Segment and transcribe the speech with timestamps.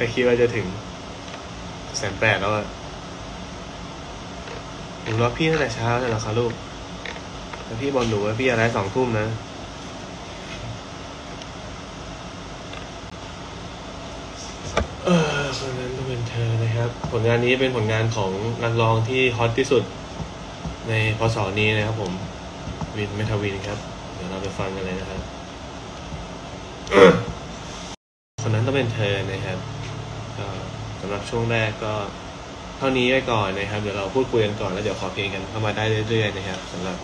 [0.00, 0.66] ไม่คิดว่าจะถึง
[1.96, 2.66] แสนแปดแล้วอะ
[5.04, 6.52] ผมรอพี่ตั้งแต่เช้าเลยเหรอคะลูก
[7.64, 9.26] แล้วพี่บอกหนูว่าพี่อะไรสองทุ่มนะ
[15.04, 15.08] เอ
[15.38, 18.30] อคนนั้นต้องเป็นเธอนะครับ ผลงานนี้เป็นผลงานของ
[18.62, 19.82] นักร้องที่ฮอตที่สุด
[20.88, 22.12] ในพศนี้นะครับผม
[22.96, 23.78] วินเมทาวินครับ
[24.14, 25.20] เดี๋ยวเราไปฟังกันเลยนะครับ
[28.42, 29.60] คนนั้นต้องเป็นเธอนะครับ
[31.00, 31.94] สำหรับช่วงแรกก็
[32.78, 36.96] เท่านี้ไว้ก่อนนะครับ เดี๋ยวเราพูดคุยกันก่อนแล้วเดี๋ยวขอเพลงกันเข้ามาได้เรื่อยๆนะครับสำหรับ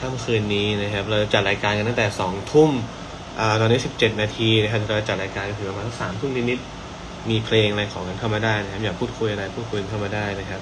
[0.00, 2.70] ค่ำคืนนี้นะครับ เราจัดรายการกันตั้งแต่สองทุ่ม
[3.38, 10.60] อ่าตอนนี้สิบเจ็ดนาทีนะครับเราจัดรายการก็คือประมาณสามทุ่มนิดๆมีเพลงอะไรของกันเข้ามาได้นะครับ อยากพูดคุยอะไรพูดคุยกันเข้ามาได้นะครับ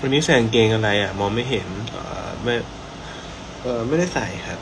[0.00, 2.54] วันนี้ใส่กางเกงอะไรอะ มองไม่เห็นเออไม่
[3.62, 4.58] เออไม่ได้ใส่ครับ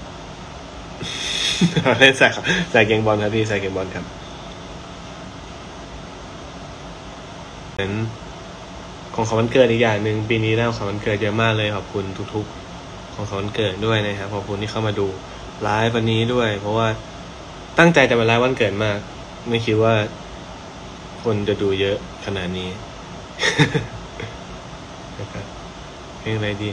[1.82, 4.04] ไม่ได้ใส่ครับใส่เกงบอลครับพี่ใส่เกงบอลครับ
[7.74, 7.90] เป็น
[9.14, 15.06] ของขวันเกิดอีกอย่างหนึ่งปีนี้ได้ของขวันเกิดเยอะมากเลยขอบคุณทุกๆ ของขวันเกิดด้วยนะครับขอบคุณที่เข้ามาดู
[15.62, 16.88] ไลฟ์วันนี้ด้วย เพราะว่า
[17.78, 18.98] ตั้งใจจะมาไลฟ์วันเกิดมาก
[19.48, 19.94] ไม่คิดว่า
[21.22, 22.68] คนจะดูเยอะขนาดนี้
[25.18, 25.44] นะครับ
[26.18, 26.70] เพลงอะไรดี